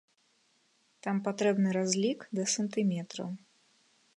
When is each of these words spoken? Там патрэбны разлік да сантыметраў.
Там 1.07 1.15
патрэбны 1.27 1.69
разлік 1.77 2.19
да 2.39 2.43
сантыметраў. 2.55 3.29